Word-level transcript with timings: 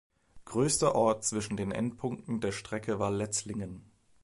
Größter 0.45 0.95
Ort 0.95 1.25
zwischen 1.25 1.57
den 1.57 1.71
Endpunkten 1.71 2.41
der 2.41 2.51
Strecke 2.51 2.97
war 2.97 3.11
Letzlingen. 3.11 3.85